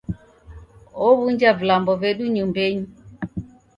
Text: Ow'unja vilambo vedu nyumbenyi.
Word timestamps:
Ow'unja 1.05 1.49
vilambo 1.59 1.91
vedu 2.01 2.23
nyumbenyi. 2.35 2.85